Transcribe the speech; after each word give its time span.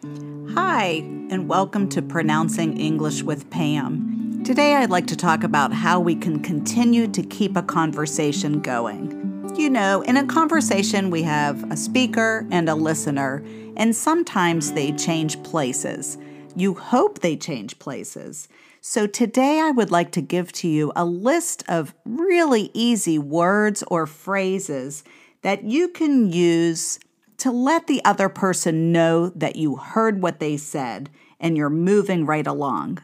Hi, 0.00 1.02
and 1.28 1.48
welcome 1.48 1.88
to 1.88 2.02
Pronouncing 2.02 2.78
English 2.78 3.24
with 3.24 3.50
Pam. 3.50 4.44
Today 4.44 4.76
I'd 4.76 4.90
like 4.90 5.08
to 5.08 5.16
talk 5.16 5.42
about 5.42 5.72
how 5.72 5.98
we 5.98 6.14
can 6.14 6.40
continue 6.40 7.08
to 7.08 7.20
keep 7.24 7.56
a 7.56 7.62
conversation 7.62 8.60
going. 8.60 9.52
You 9.56 9.68
know, 9.68 10.02
in 10.02 10.16
a 10.16 10.24
conversation, 10.24 11.10
we 11.10 11.22
have 11.24 11.68
a 11.72 11.76
speaker 11.76 12.46
and 12.52 12.68
a 12.68 12.76
listener, 12.76 13.44
and 13.76 13.94
sometimes 13.94 14.72
they 14.72 14.92
change 14.92 15.42
places. 15.42 16.16
You 16.54 16.74
hope 16.74 17.18
they 17.18 17.36
change 17.36 17.80
places. 17.80 18.48
So 18.80 19.08
today 19.08 19.58
I 19.58 19.72
would 19.72 19.90
like 19.90 20.12
to 20.12 20.20
give 20.20 20.52
to 20.52 20.68
you 20.68 20.92
a 20.94 21.04
list 21.04 21.64
of 21.66 21.92
really 22.04 22.70
easy 22.72 23.18
words 23.18 23.82
or 23.88 24.06
phrases 24.06 25.02
that 25.42 25.64
you 25.64 25.88
can 25.88 26.32
use 26.32 27.00
to 27.38 27.50
let 27.50 27.86
the 27.86 28.04
other 28.04 28.28
person 28.28 28.92
know 28.92 29.30
that 29.30 29.56
you 29.56 29.76
heard 29.76 30.20
what 30.20 30.40
they 30.40 30.56
said 30.56 31.08
and 31.40 31.56
you're 31.56 31.70
moving 31.70 32.26
right 32.26 32.46
along. 32.46 32.98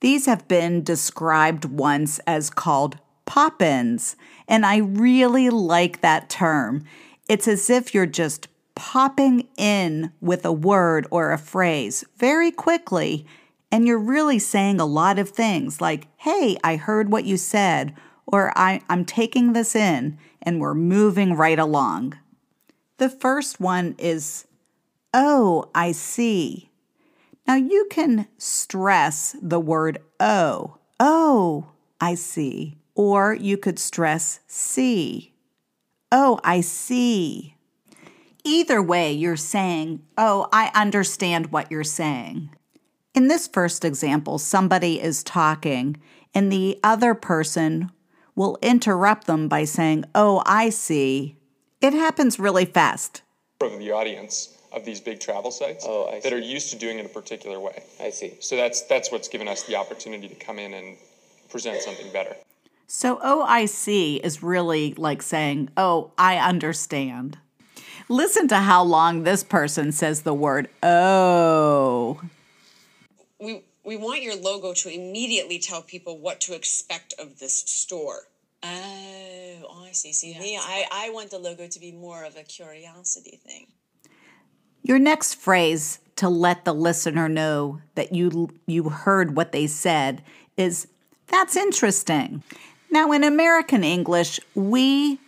These 0.00 0.26
have 0.26 0.46
been 0.46 0.84
described 0.84 1.64
once 1.64 2.18
as 2.26 2.50
called 2.50 2.98
pop 3.24 3.62
ins, 3.62 4.16
and 4.46 4.66
I 4.66 4.76
really 4.76 5.48
like 5.48 6.02
that 6.02 6.28
term. 6.28 6.84
It's 7.28 7.48
as 7.48 7.70
if 7.70 7.94
you're 7.94 8.04
just 8.04 8.48
popping 8.74 9.48
in 9.56 10.12
with 10.20 10.44
a 10.44 10.52
word 10.52 11.06
or 11.10 11.32
a 11.32 11.38
phrase 11.38 12.04
very 12.18 12.50
quickly, 12.50 13.24
and 13.72 13.86
you're 13.86 13.98
really 13.98 14.38
saying 14.38 14.78
a 14.78 14.84
lot 14.84 15.18
of 15.18 15.30
things 15.30 15.80
like, 15.80 16.08
Hey, 16.18 16.58
I 16.62 16.76
heard 16.76 17.10
what 17.10 17.24
you 17.24 17.38
said, 17.38 17.94
or 18.26 18.52
I, 18.56 18.82
am 18.90 19.06
taking 19.06 19.54
this 19.54 19.74
in, 19.74 20.18
and 20.42 20.60
we're 20.60 20.74
moving 20.74 21.34
right 21.34 21.58
along. 21.58 22.18
The 22.98 23.08
first 23.08 23.60
one 23.60 23.96
is, 23.98 24.46
oh, 25.12 25.70
I 25.74 25.92
see. 25.92 26.70
Now 27.46 27.56
you 27.56 27.86
can 27.90 28.28
stress 28.38 29.36
the 29.42 29.60
word 29.60 29.98
oh. 30.20 30.78
Oh, 31.00 31.70
I 32.00 32.14
see. 32.14 32.78
Or 32.94 33.34
you 33.34 33.56
could 33.56 33.78
stress 33.78 34.40
see. 34.46 35.34
Oh, 36.12 36.38
I 36.44 36.60
see. 36.60 37.56
Either 38.44 38.80
way, 38.80 39.12
you're 39.12 39.36
saying, 39.36 40.02
oh, 40.16 40.48
I 40.52 40.70
understand 40.74 41.50
what 41.50 41.70
you're 41.70 41.82
saying. 41.82 42.50
In 43.14 43.28
this 43.28 43.48
first 43.48 43.84
example, 43.84 44.38
somebody 44.38 45.00
is 45.00 45.24
talking 45.24 45.96
and 46.34 46.52
the 46.52 46.78
other 46.84 47.14
person 47.14 47.90
will 48.36 48.58
interrupt 48.62 49.26
them 49.26 49.48
by 49.48 49.64
saying, 49.64 50.04
oh, 50.14 50.42
I 50.46 50.70
see. 50.70 51.36
It 51.84 51.92
happens 51.92 52.38
really 52.38 52.64
fast. 52.64 53.20
From 53.58 53.78
the 53.78 53.92
audience 53.92 54.56
of 54.72 54.86
these 54.86 55.02
big 55.02 55.20
travel 55.20 55.50
sites 55.50 55.84
oh, 55.86 56.18
that 56.22 56.32
are 56.32 56.38
used 56.38 56.70
to 56.70 56.78
doing 56.78 56.98
it 56.98 57.04
a 57.04 57.10
particular 57.10 57.60
way. 57.60 57.82
I 58.00 58.08
see. 58.08 58.32
So 58.40 58.56
that's 58.56 58.80
that's 58.84 59.12
what's 59.12 59.28
given 59.28 59.48
us 59.48 59.64
the 59.64 59.76
opportunity 59.76 60.26
to 60.26 60.34
come 60.34 60.58
in 60.58 60.72
and 60.72 60.96
present 61.50 61.82
something 61.82 62.10
better. 62.10 62.36
So 62.86 63.16
OIC 63.16 64.20
is 64.24 64.42
really 64.42 64.94
like 64.94 65.20
saying, 65.20 65.68
"Oh, 65.76 66.12
I 66.16 66.38
understand." 66.38 67.36
Listen 68.08 68.48
to 68.48 68.56
how 68.56 68.82
long 68.82 69.24
this 69.24 69.44
person 69.44 69.92
says 69.92 70.22
the 70.22 70.32
word 70.32 70.70
"oh." 70.82 72.18
We 73.38 73.62
we 73.84 73.98
want 73.98 74.22
your 74.22 74.36
logo 74.36 74.72
to 74.72 74.88
immediately 74.88 75.58
tell 75.58 75.82
people 75.82 76.16
what 76.16 76.40
to 76.46 76.54
expect 76.54 77.12
of 77.18 77.40
this 77.40 77.58
store. 77.66 78.20
Ah. 78.62 79.43
Oh, 79.68 79.84
I 79.84 79.92
see. 79.92 80.12
See, 80.12 80.38
me, 80.38 80.56
I, 80.56 80.86
I 80.90 81.10
want 81.10 81.30
the 81.30 81.38
logo 81.38 81.66
to 81.66 81.80
be 81.80 81.92
more 81.92 82.24
of 82.24 82.36
a 82.36 82.42
curiosity 82.42 83.40
thing. 83.44 83.68
Your 84.82 84.98
next 84.98 85.34
phrase 85.34 85.98
to 86.16 86.28
let 86.28 86.64
the 86.64 86.74
listener 86.74 87.28
know 87.28 87.80
that 87.94 88.12
you 88.12 88.50
you 88.66 88.90
heard 88.90 89.36
what 89.36 89.52
they 89.52 89.66
said 89.66 90.22
is 90.56 90.86
that's 91.26 91.56
interesting. 91.56 92.42
Now 92.90 93.10
in 93.12 93.24
American 93.24 93.82
English, 93.82 94.38
we 94.54 95.18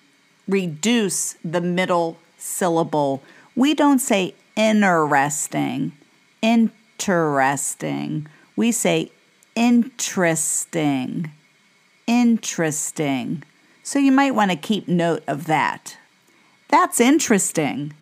reduce 0.46 1.36
the 1.44 1.60
middle 1.60 2.18
syllable. 2.36 3.22
We 3.54 3.74
don't 3.74 3.98
say 3.98 4.34
interesting, 4.56 5.92
interesting. 6.42 8.28
We 8.54 8.72
say 8.72 9.10
interesting 9.54 11.32
interesting. 12.06 13.42
So 13.86 14.00
you 14.00 14.10
might 14.10 14.34
want 14.34 14.50
to 14.50 14.56
keep 14.56 14.88
note 14.88 15.22
of 15.28 15.46
that. 15.46 15.96
That's 16.66 16.98
interesting. 16.98 17.94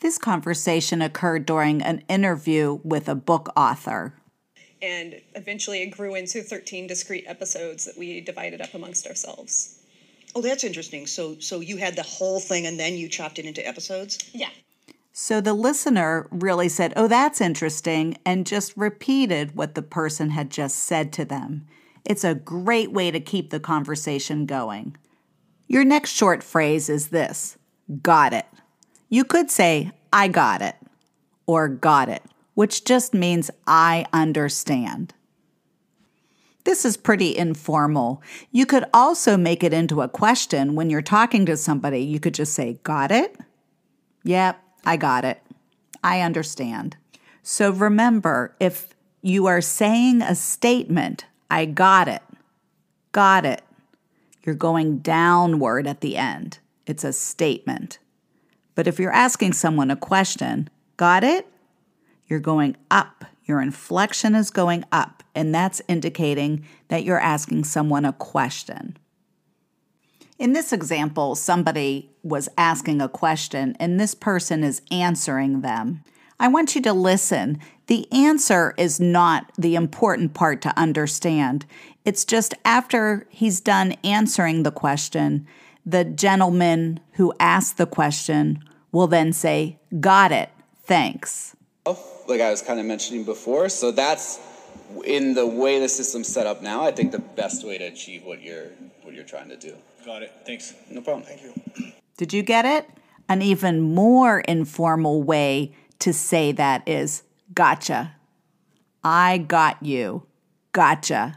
This 0.00 0.18
conversation 0.18 1.00
occurred 1.00 1.46
during 1.46 1.80
an 1.80 2.04
interview 2.10 2.78
with 2.84 3.08
a 3.08 3.14
book 3.14 3.50
author. 3.56 4.12
And 4.82 5.18
eventually 5.34 5.80
it 5.80 5.92
grew 5.92 6.14
into 6.14 6.42
13 6.42 6.86
discrete 6.86 7.24
episodes 7.26 7.86
that 7.86 7.96
we 7.96 8.20
divided 8.20 8.60
up 8.60 8.74
amongst 8.74 9.06
ourselves. 9.06 9.80
Oh, 10.34 10.42
that's 10.42 10.62
interesting. 10.62 11.06
So 11.06 11.38
so 11.38 11.60
you 11.60 11.78
had 11.78 11.96
the 11.96 12.02
whole 12.02 12.38
thing 12.38 12.66
and 12.66 12.78
then 12.78 12.92
you 12.92 13.08
chopped 13.08 13.38
it 13.38 13.46
into 13.46 13.66
episodes? 13.66 14.18
Yeah. 14.34 14.50
So 15.14 15.40
the 15.40 15.54
listener 15.54 16.28
really 16.30 16.68
said, 16.68 16.92
"Oh, 16.96 17.08
that's 17.08 17.40
interesting," 17.40 18.18
and 18.26 18.46
just 18.46 18.76
repeated 18.76 19.56
what 19.56 19.74
the 19.74 19.80
person 19.80 20.30
had 20.30 20.50
just 20.50 20.76
said 20.76 21.14
to 21.14 21.24
them. 21.24 21.66
It's 22.04 22.24
a 22.24 22.34
great 22.34 22.92
way 22.92 23.10
to 23.10 23.20
keep 23.20 23.48
the 23.48 23.58
conversation 23.58 24.44
going. 24.44 24.96
Your 25.70 25.84
next 25.84 26.10
short 26.10 26.42
phrase 26.42 26.88
is 26.88 27.10
this 27.10 27.56
got 28.02 28.32
it. 28.32 28.46
You 29.08 29.22
could 29.22 29.52
say, 29.52 29.92
I 30.12 30.26
got 30.26 30.62
it, 30.62 30.74
or 31.46 31.68
got 31.68 32.08
it, 32.08 32.24
which 32.54 32.84
just 32.84 33.14
means 33.14 33.52
I 33.68 34.04
understand. 34.12 35.14
This 36.64 36.84
is 36.84 36.96
pretty 36.96 37.36
informal. 37.36 38.20
You 38.50 38.66
could 38.66 38.84
also 38.92 39.36
make 39.36 39.62
it 39.62 39.72
into 39.72 40.02
a 40.02 40.08
question 40.08 40.74
when 40.74 40.90
you're 40.90 41.02
talking 41.02 41.46
to 41.46 41.56
somebody. 41.56 42.00
You 42.00 42.18
could 42.18 42.34
just 42.34 42.52
say, 42.52 42.80
Got 42.82 43.12
it? 43.12 43.36
Yep, 44.24 44.60
I 44.84 44.96
got 44.96 45.24
it. 45.24 45.40
I 46.02 46.20
understand. 46.22 46.96
So 47.44 47.70
remember, 47.70 48.56
if 48.58 48.88
you 49.22 49.46
are 49.46 49.60
saying 49.60 50.20
a 50.20 50.34
statement 50.34 51.26
I 51.48 51.64
got 51.66 52.08
it. 52.08 52.22
Got 53.12 53.46
it. 53.46 53.62
You're 54.42 54.54
going 54.54 54.98
downward 54.98 55.86
at 55.86 56.00
the 56.00 56.16
end. 56.16 56.58
It's 56.86 57.04
a 57.04 57.12
statement. 57.12 57.98
But 58.74 58.86
if 58.86 58.98
you're 58.98 59.12
asking 59.12 59.52
someone 59.52 59.90
a 59.90 59.96
question, 59.96 60.70
got 60.96 61.24
it? 61.24 61.46
You're 62.26 62.40
going 62.40 62.76
up. 62.90 63.24
Your 63.44 63.60
inflection 63.60 64.34
is 64.34 64.50
going 64.50 64.84
up, 64.92 65.22
and 65.34 65.54
that's 65.54 65.82
indicating 65.88 66.64
that 66.88 67.04
you're 67.04 67.18
asking 67.18 67.64
someone 67.64 68.04
a 68.04 68.12
question. 68.12 68.96
In 70.38 70.52
this 70.52 70.72
example, 70.72 71.34
somebody 71.34 72.10
was 72.22 72.48
asking 72.56 73.02
a 73.02 73.08
question, 73.08 73.76
and 73.78 74.00
this 74.00 74.14
person 74.14 74.64
is 74.64 74.80
answering 74.90 75.60
them. 75.60 76.02
I 76.38 76.48
want 76.48 76.74
you 76.74 76.80
to 76.82 76.94
listen. 76.94 77.58
The 77.88 78.10
answer 78.10 78.72
is 78.78 79.00
not 79.00 79.52
the 79.58 79.74
important 79.74 80.32
part 80.32 80.62
to 80.62 80.78
understand. 80.78 81.66
It's 82.10 82.24
just 82.24 82.54
after 82.64 83.24
he's 83.30 83.60
done 83.60 83.92
answering 84.02 84.64
the 84.64 84.72
question, 84.72 85.46
the 85.86 86.02
gentleman 86.02 86.98
who 87.12 87.32
asked 87.38 87.76
the 87.76 87.86
question 87.86 88.64
will 88.90 89.06
then 89.06 89.32
say, 89.32 89.78
Got 90.00 90.32
it, 90.32 90.50
thanks. 90.82 91.54
Oh, 91.86 91.96
like 92.26 92.40
I 92.40 92.50
was 92.50 92.62
kind 92.62 92.80
of 92.80 92.86
mentioning 92.86 93.22
before, 93.22 93.68
so 93.68 93.92
that's 93.92 94.40
in 95.04 95.34
the 95.34 95.46
way 95.46 95.78
the 95.78 95.88
system's 95.88 96.26
set 96.26 96.48
up 96.48 96.62
now, 96.62 96.82
I 96.82 96.90
think 96.90 97.12
the 97.12 97.20
best 97.20 97.64
way 97.64 97.78
to 97.78 97.84
achieve 97.84 98.24
what 98.24 98.42
you're 98.42 98.70
what 99.02 99.14
you're 99.14 99.22
trying 99.22 99.50
to 99.50 99.56
do. 99.56 99.76
Got 100.04 100.24
it. 100.24 100.32
Thanks. 100.44 100.74
No 100.90 101.02
problem. 101.02 101.22
Thank 101.22 101.42
you. 101.44 101.92
Did 102.16 102.32
you 102.32 102.42
get 102.42 102.64
it? 102.64 102.90
An 103.28 103.40
even 103.40 103.80
more 103.80 104.40
informal 104.40 105.22
way 105.22 105.76
to 106.00 106.12
say 106.12 106.50
that 106.50 106.88
is 106.88 107.22
gotcha. 107.54 108.16
I 109.04 109.38
got 109.38 109.80
you. 109.80 110.26
Gotcha. 110.72 111.36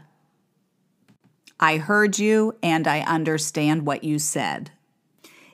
I 1.60 1.78
heard 1.78 2.18
you 2.18 2.56
and 2.62 2.86
I 2.86 3.00
understand 3.00 3.86
what 3.86 4.04
you 4.04 4.18
said. 4.18 4.70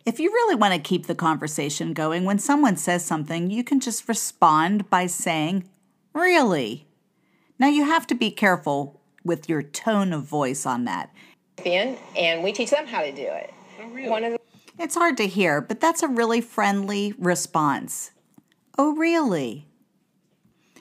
If 0.07 0.19
you 0.19 0.31
really 0.31 0.55
want 0.55 0.73
to 0.75 0.81
keep 0.81 1.07
the 1.07 1.15
conversation 1.15 1.93
going, 1.93 2.25
when 2.25 2.39
someone 2.39 2.77
says 2.77 3.05
something, 3.05 3.51
you 3.51 3.63
can 3.63 3.81
just 3.81 4.09
respond 4.09 4.89
by 4.89 5.07
saying, 5.07 5.69
Really? 6.15 6.87
Now 7.59 7.69
you 7.69 7.85
have 7.85 8.07
to 8.09 8.15
be 8.15 8.31
careful 8.31 9.01
with 9.25 9.49
your 9.49 9.63
tone 9.63 10.13
of 10.13 10.25
voice 10.25 10.65
on 10.65 10.85
that. 10.87 11.11
And 12.17 12.43
we 12.43 12.53
teach 12.53 12.71
them 12.71 12.87
how 12.87 13.03
to 13.03 13.13
do 13.13 13.23
it. 13.23 13.53
Oh, 13.81 13.89
really? 13.89 14.09
One 14.09 14.25
of 14.25 14.33
the- 14.33 14.41
it's 14.79 14.95
hard 14.95 15.19
to 15.19 15.27
hear, 15.27 15.61
but 15.61 15.79
that's 15.79 16.03
a 16.03 16.09
really 16.09 16.41
friendly 16.41 17.15
response. 17.19 18.13
Oh, 18.79 18.95
really? 18.95 19.67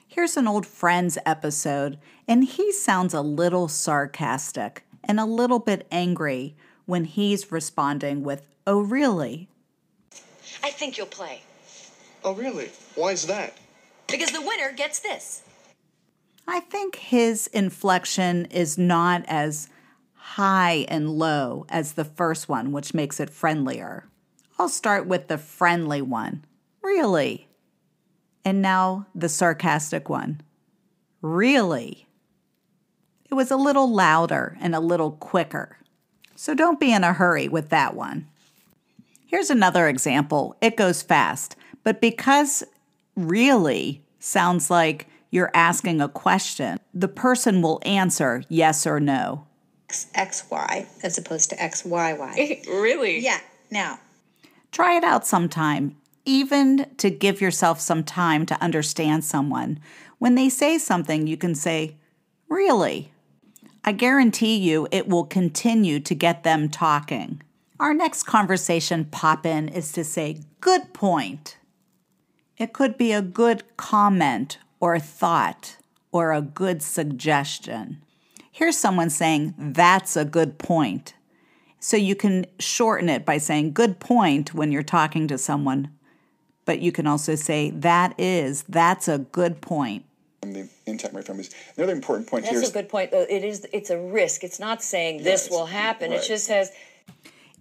Here's 0.07 0.37
an 0.37 0.47
old 0.47 0.65
Friends 0.65 1.17
episode, 1.25 1.99
and 2.27 2.45
he 2.45 2.71
sounds 2.71 3.13
a 3.13 3.21
little 3.21 3.67
sarcastic 3.67 4.85
and 5.03 5.19
a 5.19 5.25
little 5.25 5.59
bit 5.59 5.87
angry 5.91 6.55
when 6.85 7.05
he's 7.05 7.51
responding 7.51 8.23
with, 8.23 8.47
Oh, 8.67 8.81
really? 8.81 9.47
I 10.63 10.69
think 10.71 10.97
you'll 10.97 11.07
play. 11.07 11.41
Oh, 12.23 12.33
really? 12.33 12.69
Why 12.95 13.11
is 13.11 13.25
that? 13.27 13.57
because 14.07 14.31
the 14.31 14.41
winner 14.41 14.71
gets 14.71 14.99
this. 14.99 15.43
I 16.47 16.61
think 16.61 16.95
his 16.95 17.45
inflection 17.47 18.45
is 18.45 18.75
not 18.75 19.23
as 19.27 19.69
high 20.15 20.85
and 20.89 21.11
low 21.11 21.65
as 21.69 21.93
the 21.93 22.05
first 22.05 22.49
one, 22.49 22.71
which 22.71 22.93
makes 22.95 23.19
it 23.19 23.29
friendlier. 23.29 24.05
I'll 24.57 24.67
start 24.69 25.05
with 25.05 25.27
the 25.27 25.37
friendly 25.37 26.01
one. 26.01 26.43
Really? 26.81 27.47
And 28.43 28.61
now 28.63 29.05
the 29.13 29.29
sarcastic 29.29 30.09
one. 30.09 30.41
Really? 31.21 32.07
It 33.29 33.35
was 33.35 33.51
a 33.51 33.57
little 33.57 33.91
louder 33.91 34.57
and 34.59 34.75
a 34.75 34.79
little 34.79 35.11
quicker. 35.11 35.77
So 36.35 36.53
don't 36.53 36.79
be 36.79 36.91
in 36.91 37.03
a 37.03 37.13
hurry 37.13 37.47
with 37.47 37.69
that 37.69 37.95
one. 37.95 38.27
Here's 39.27 39.49
another 39.49 39.87
example. 39.87 40.55
It 40.61 40.77
goes 40.77 41.01
fast, 41.01 41.55
but 41.83 42.01
because 42.01 42.63
really 43.15 44.01
sounds 44.19 44.69
like 44.69 45.07
you're 45.29 45.51
asking 45.53 46.01
a 46.01 46.09
question, 46.09 46.79
the 46.93 47.07
person 47.07 47.61
will 47.61 47.79
answer 47.83 48.43
yes 48.49 48.87
or 48.87 48.99
no. 48.99 49.45
XY 49.89 50.87
as 51.03 51.17
opposed 51.17 51.49
to 51.51 51.55
XYY. 51.57 52.65
really? 52.67 53.19
Yeah. 53.19 53.39
Now, 53.69 53.99
Try 54.71 54.97
it 54.97 55.03
out 55.03 55.25
sometime, 55.25 55.95
even 56.25 56.85
to 56.97 57.09
give 57.09 57.41
yourself 57.41 57.79
some 57.79 58.03
time 58.03 58.45
to 58.45 58.61
understand 58.61 59.23
someone. 59.23 59.79
When 60.19 60.35
they 60.35 60.49
say 60.49 60.77
something, 60.77 61.27
you 61.27 61.37
can 61.37 61.55
say, 61.55 61.95
Really? 62.49 63.11
I 63.83 63.91
guarantee 63.91 64.57
you 64.57 64.87
it 64.91 65.07
will 65.07 65.25
continue 65.25 65.99
to 66.01 66.15
get 66.15 66.43
them 66.43 66.69
talking. 66.69 67.41
Our 67.79 67.93
next 67.93 68.23
conversation 68.23 69.05
pop 69.05 69.45
in 69.45 69.69
is 69.69 69.91
to 69.93 70.03
say, 70.03 70.41
Good 70.59 70.93
point. 70.93 71.57
It 72.57 72.73
could 72.73 72.97
be 72.97 73.13
a 73.13 73.21
good 73.21 73.63
comment 73.77 74.57
or 74.81 74.99
thought 74.99 75.77
or 76.11 76.33
a 76.33 76.41
good 76.41 76.83
suggestion. 76.83 78.01
Here's 78.51 78.77
someone 78.77 79.09
saying, 79.09 79.53
That's 79.57 80.17
a 80.17 80.25
good 80.25 80.57
point. 80.57 81.13
So 81.79 81.95
you 81.95 82.15
can 82.15 82.45
shorten 82.59 83.07
it 83.07 83.25
by 83.25 83.37
saying 83.37 83.71
good 83.71 83.99
point 83.99 84.53
when 84.53 84.71
you're 84.73 84.83
talking 84.83 85.29
to 85.29 85.37
someone, 85.37 85.89
but 86.65 86.81
you 86.81 86.91
can 86.91 87.07
also 87.07 87.35
say 87.35 87.69
that 87.69 88.13
is, 88.19 88.63
that's 88.63 89.07
a 89.07 89.19
good 89.19 89.61
point. 89.61 90.03
From 90.41 90.53
the 90.53 90.69
intact 90.85 91.13
my 91.13 91.21
families. 91.21 91.49
Another 91.75 91.93
important 91.93 92.27
point 92.29 92.45
here 92.45 92.59
That's 92.59 92.69
a 92.69 92.73
good 92.73 92.89
point, 92.89 93.11
though. 93.11 93.25
It 93.29 93.43
is. 93.43 93.67
It's 93.73 93.89
a 93.89 93.99
risk. 93.99 94.43
It's 94.43 94.59
not 94.59 94.81
saying 94.81 95.23
this 95.23 95.45
it's- 95.45 95.49
will 95.49 95.65
happen. 95.65 96.11
It 96.13 96.23
just 96.23 96.45
says 96.45 96.71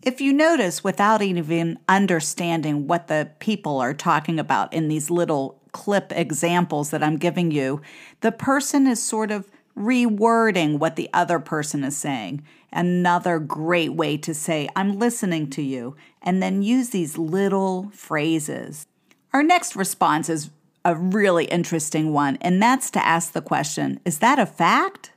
If 0.00 0.20
you 0.20 0.32
notice, 0.32 0.84
without 0.84 1.22
even 1.22 1.78
understanding 1.88 2.86
what 2.86 3.08
the 3.08 3.30
people 3.40 3.80
are 3.80 3.94
talking 3.94 4.38
about 4.38 4.72
in 4.72 4.86
these 4.86 5.10
little 5.10 5.60
clip 5.72 6.12
examples 6.14 6.90
that 6.90 7.02
I'm 7.02 7.16
giving 7.16 7.50
you, 7.50 7.82
the 8.20 8.30
person 8.30 8.86
is 8.86 9.02
sort 9.02 9.32
of 9.32 9.50
rewording 9.76 10.78
what 10.78 10.96
the 10.96 11.10
other 11.12 11.38
person 11.38 11.82
is 11.84 11.96
saying. 11.96 12.42
Another 12.72 13.38
great 13.38 13.94
way 13.94 14.16
to 14.18 14.34
say, 14.34 14.68
I'm 14.76 14.98
listening 14.98 15.50
to 15.50 15.62
you, 15.62 15.96
and 16.22 16.42
then 16.42 16.62
use 16.62 16.90
these 16.90 17.16
little 17.16 17.90
phrases. 17.92 18.86
Our 19.32 19.42
next 19.42 19.76
response 19.76 20.28
is 20.28 20.50
a 20.88 20.96
really 20.96 21.44
interesting 21.44 22.14
one, 22.14 22.38
and 22.40 22.62
that's 22.62 22.90
to 22.92 23.06
ask 23.06 23.32
the 23.32 23.42
question 23.42 24.00
Is 24.06 24.18
that 24.20 24.38
a 24.38 24.46
fact? 24.46 25.12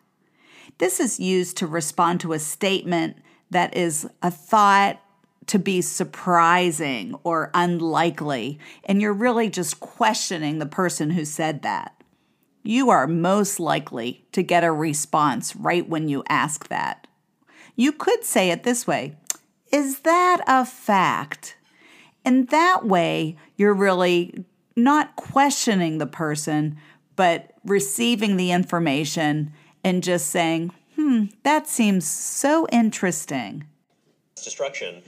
This 0.79 1.00
is 1.00 1.19
used 1.19 1.57
to 1.57 1.68
respond 1.68 2.19
to 2.21 2.33
a 2.33 2.39
statement 2.39 3.18
that 3.51 3.75
is 3.75 4.07
a 4.21 4.29
thought 4.29 5.01
to 5.47 5.57
be 5.57 5.81
surprising 5.81 7.15
or 7.23 7.51
unlikely, 7.53 8.59
and 8.83 9.01
you're 9.01 9.13
really 9.13 9.50
just 9.50 9.79
questioning 9.79 10.59
the 10.59 10.65
person 10.65 11.12
who 11.12 11.23
said 11.23 11.62
that. 11.62 11.95
You 12.63 12.89
are 12.89 13.07
most 13.07 13.59
likely 13.59 14.25
to 14.33 14.44
get 14.44 14.65
a 14.65 14.71
response 14.71 15.56
right 15.56 15.88
when 15.88 16.09
you 16.09 16.24
ask 16.27 16.67
that. 16.67 17.07
You 17.77 17.94
could 17.94 18.25
say 18.25 18.51
it 18.51 18.63
this 18.63 18.85
way 18.85 19.15
Is 19.71 20.00
that 20.00 20.41
a 20.47 20.65
fact? 20.65 21.56
And 22.25 22.50
that 22.50 22.85
way, 22.85 23.38
you're 23.56 23.74
really 23.74 24.45
not 24.75 25.15
questioning 25.15 25.97
the 25.97 26.07
person, 26.07 26.77
but 27.15 27.51
receiving 27.65 28.38
the 28.38 28.51
information 28.51 29.51
and 29.83 30.03
just 30.03 30.27
saying, 30.27 30.71
hmm, 30.95 31.25
that 31.44 31.68
seems 31.68 32.07
so 32.07 32.68
interesting. 32.71 33.65
destruction, 34.44 35.01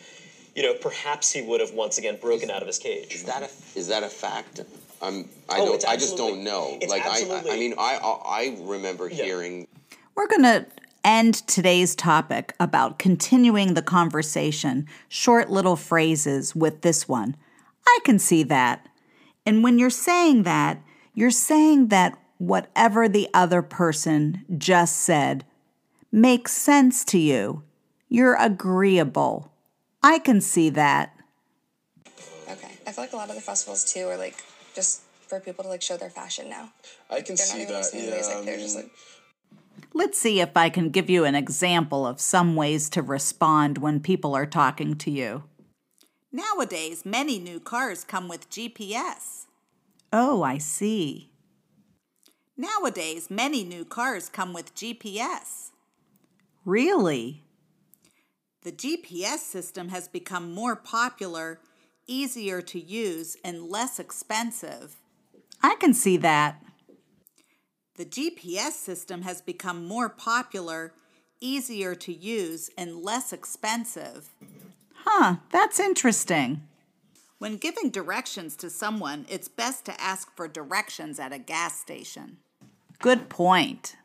you 0.56 0.62
know, 0.64 0.74
perhaps 0.76 1.32
he 1.32 1.42
would 1.42 1.60
have 1.60 1.72
once 1.74 1.98
again 1.98 2.18
broken 2.22 2.52
out 2.52 2.62
of 2.62 2.68
his 2.68 2.78
cage. 2.80 3.16
Is 3.16 3.24
that 3.24 3.42
a 3.44 3.50
is 3.78 3.88
that 3.88 4.04
a 4.04 4.10
fact? 4.10 4.62
Um, 5.02 5.28
I 5.50 5.60
Oh, 5.60 5.66
don't. 5.66 5.88
I 5.88 5.98
just 5.98 6.16
don't 6.18 6.44
know. 6.44 6.78
like 6.88 7.04
I, 7.06 7.22
I, 7.30 7.44
I 7.54 7.58
mean, 7.60 7.74
I, 7.78 7.96
I, 7.98 8.10
I 8.26 8.58
remember 8.62 9.10
hearing. 9.10 9.68
We're 10.16 10.28
going 10.28 10.44
to 10.44 10.66
end 11.04 11.34
today's 11.48 11.96
topic 11.96 12.54
about 12.60 13.00
continuing 13.00 13.74
the 13.74 13.82
conversation, 13.82 14.88
short 15.10 15.50
little 15.50 15.76
phrases 15.76 16.56
with 16.56 16.82
this 16.82 17.08
one. 17.10 17.36
I 17.88 18.00
can 18.06 18.20
see 18.20 18.44
that. 18.44 18.88
And 19.46 19.64
when 19.64 19.80
you're 19.80 19.90
saying 19.90 20.44
that, 20.44 20.82
you're 21.14 21.32
saying 21.32 21.90
that 21.90 22.18
whatever 22.38 23.08
the 23.08 23.30
other 23.34 23.62
person 23.62 24.46
just 24.58 24.98
said 24.98 25.46
makes 26.12 26.52
sense 26.52 27.04
to 27.06 27.18
you. 27.18 27.64
You're 28.10 28.36
agreeable. 28.36 29.52
I 30.02 30.20
can 30.20 30.42
see 30.42 30.70
that. 30.72 31.16
Okay. 32.50 32.72
I 32.86 32.92
feel 32.92 33.04
like 33.04 33.14
a 33.14 33.16
lot 33.16 33.30
of 33.30 33.36
the 33.36 33.42
festivals 33.42 33.92
too 33.92 34.08
are 34.08 34.18
like 34.18 34.44
just 34.76 35.02
for 35.28 35.40
people 35.40 35.64
to 35.64 35.70
like 35.70 35.82
show 35.82 35.98
their 35.98 36.10
fashion 36.10 36.50
now. 36.50 36.72
I 37.10 37.22
can 37.22 37.36
They're 37.36 37.46
not 37.46 37.56
see 37.56 37.62
even 37.62 37.74
that. 37.74 37.90
Yeah, 37.94 38.02
music. 38.02 38.36
I 38.36 38.42
They're 38.42 38.58
just 38.58 38.76
mean, 38.76 38.86
like 38.86 38.94
Let's 39.96 40.18
see 40.18 40.40
if 40.42 40.58
I 40.58 40.70
can 40.70 40.90
give 40.90 41.10
you 41.10 41.24
an 41.24 41.36
example 41.36 42.06
of 42.08 42.20
some 42.20 42.56
ways 42.56 42.90
to 42.90 43.02
respond 43.02 43.78
when 43.78 44.00
people 44.00 44.36
are 44.36 44.46
talking 44.46 44.96
to 44.96 45.12
you. 45.12 45.44
Nowadays, 46.36 47.06
many 47.06 47.38
new 47.38 47.60
cars 47.60 48.04
come 48.04 48.28
with 48.28 48.50
GPS. 48.50 49.46
Oh, 50.12 50.42
I 50.42 50.58
see. 50.58 51.30
Nowadays, 52.58 53.30
many 53.30 53.64
new 53.64 53.86
cars 53.86 54.30
come 54.30 54.52
with 54.52 54.74
GPS. 54.74 55.70
Really? 56.66 57.44
The 58.64 58.72
GPS 58.72 59.40
system 59.40 59.90
has 59.90 60.08
become 60.08 60.52
more 60.52 60.76
popular, 60.76 61.60
easier 62.08 62.64
to 62.64 62.80
use, 62.80 63.38
and 63.44 63.70
less 63.70 64.00
expensive. 64.00 64.96
I 65.62 65.76
can 65.76 65.94
see 65.94 66.18
that. 66.18 66.64
The 67.96 68.06
GPS 68.06 68.72
system 68.72 69.22
has 69.22 69.40
become 69.40 69.88
more 69.88 70.10
popular, 70.10 70.94
easier 71.40 71.94
to 71.94 72.12
use, 72.12 72.72
and 72.76 73.04
less 73.04 73.32
expensive. 73.32 74.32
Huh, 75.06 75.38
that's 75.52 75.80
interesting. 75.80 76.62
When 77.38 77.58
giving 77.58 77.90
directions 77.90 78.56
to 78.58 78.70
someone, 78.70 79.26
it's 79.28 79.50
best 79.50 79.84
to 79.86 80.02
ask 80.02 80.34
for 80.36 80.48
directions 80.48 81.20
at 81.20 81.34
a 81.34 81.38
gas 81.38 81.78
station. 81.80 82.38
Good 83.00 83.28
point. 83.28 83.98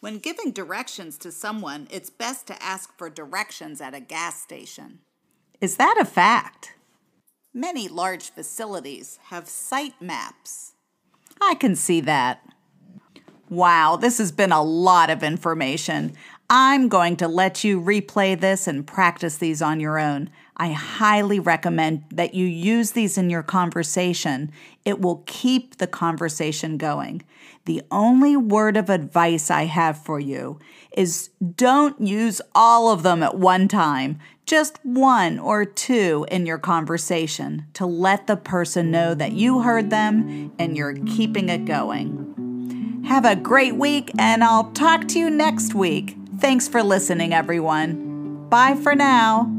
When 0.00 0.18
giving 0.18 0.50
directions 0.50 1.16
to 1.18 1.30
someone, 1.30 1.86
it's 1.90 2.10
best 2.10 2.48
to 2.48 2.62
ask 2.62 2.96
for 2.98 3.08
directions 3.08 3.80
at 3.80 3.94
a 3.94 4.00
gas 4.00 4.42
station. 4.42 4.98
Is 5.60 5.76
that 5.76 5.96
a 6.00 6.04
fact? 6.04 6.74
Many 7.54 7.86
large 7.86 8.30
facilities 8.30 9.20
have 9.26 9.48
site 9.48 10.02
maps. 10.02 10.72
I 11.40 11.54
can 11.54 11.76
see 11.76 12.00
that. 12.00 12.42
Wow, 13.48 13.96
this 13.96 14.18
has 14.18 14.32
been 14.32 14.50
a 14.50 14.62
lot 14.62 15.10
of 15.10 15.22
information. 15.22 16.16
I'm 16.50 16.88
going 16.88 17.16
to 17.16 17.28
let 17.28 17.64
you 17.64 17.80
replay 17.80 18.38
this 18.38 18.66
and 18.66 18.86
practice 18.86 19.38
these 19.38 19.62
on 19.62 19.80
your 19.80 19.98
own. 19.98 20.30
I 20.56 20.72
highly 20.72 21.40
recommend 21.40 22.04
that 22.12 22.34
you 22.34 22.46
use 22.46 22.92
these 22.92 23.18
in 23.18 23.30
your 23.30 23.42
conversation. 23.42 24.52
It 24.84 25.00
will 25.00 25.24
keep 25.26 25.78
the 25.78 25.86
conversation 25.86 26.76
going. 26.76 27.22
The 27.64 27.82
only 27.90 28.36
word 28.36 28.76
of 28.76 28.90
advice 28.90 29.50
I 29.50 29.64
have 29.64 29.96
for 29.98 30.20
you 30.20 30.58
is 30.92 31.30
don't 31.56 32.00
use 32.00 32.42
all 32.54 32.90
of 32.90 33.02
them 33.02 33.22
at 33.22 33.38
one 33.38 33.66
time, 33.66 34.20
just 34.44 34.78
one 34.84 35.38
or 35.38 35.64
two 35.64 36.26
in 36.30 36.44
your 36.44 36.58
conversation 36.58 37.66
to 37.72 37.86
let 37.86 38.26
the 38.26 38.36
person 38.36 38.90
know 38.90 39.14
that 39.14 39.32
you 39.32 39.62
heard 39.62 39.88
them 39.88 40.52
and 40.58 40.76
you're 40.76 40.94
keeping 40.94 41.48
it 41.48 41.64
going. 41.64 43.02
Have 43.06 43.24
a 43.24 43.36
great 43.36 43.76
week, 43.76 44.10
and 44.18 44.44
I'll 44.44 44.70
talk 44.72 45.08
to 45.08 45.18
you 45.18 45.30
next 45.30 45.74
week. 45.74 46.16
Thanks 46.44 46.68
for 46.68 46.82
listening, 46.82 47.32
everyone. 47.32 48.48
Bye 48.50 48.74
for 48.74 48.94
now. 48.94 49.50